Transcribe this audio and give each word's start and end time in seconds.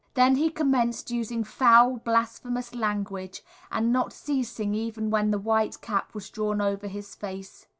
Then 0.15 0.37
he 0.37 0.49
commenced 0.49 1.11
using 1.11 1.43
foul, 1.43 1.97
blasphemous 1.97 2.73
language, 2.73 3.43
and 3.71 3.93
not 3.93 4.13
ceasing 4.13 4.73
even 4.73 5.11
when 5.11 5.29
the 5.29 5.37
white 5.37 5.79
cap 5.79 6.15
was 6.15 6.31
drawn 6.31 6.59
over 6.59 6.87
his 6.87 7.13
face. 7.13 7.67